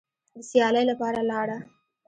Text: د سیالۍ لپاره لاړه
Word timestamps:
د 0.35 0.37
سیالۍ 0.49 0.83
لپاره 0.91 1.19
لاړه 1.31 1.57